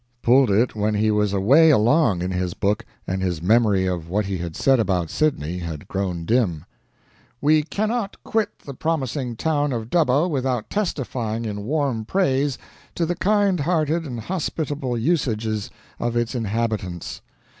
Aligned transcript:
Pulled 0.23 0.49
it 0.49 0.75
when 0.75 0.95
he 0.95 1.11
was 1.11 1.31
away 1.31 1.69
along 1.69 2.23
in 2.23 2.31
his 2.31 2.55
book, 2.55 2.85
and 3.05 3.21
his 3.21 3.39
memory 3.39 3.85
of 3.85 4.09
what 4.09 4.25
he 4.25 4.39
had 4.39 4.55
said 4.55 4.79
about 4.79 5.11
Sydney 5.11 5.59
had 5.59 5.87
grown 5.87 6.25
dim: 6.25 6.65
"We 7.39 7.61
cannot 7.61 8.17
quit 8.23 8.49
the 8.65 8.73
promising 8.73 9.35
town 9.35 9.71
of 9.71 9.91
Dubbo 9.91 10.27
without 10.27 10.71
testifying, 10.71 11.45
in 11.45 11.65
warm 11.65 12.03
praise, 12.05 12.57
to 12.95 13.05
the 13.05 13.13
kind 13.15 13.59
hearted 13.59 14.07
and 14.07 14.21
hospitable 14.21 14.97
usages 14.97 15.69
of 15.99 16.17
its 16.17 16.33
inhabitants. 16.33 17.21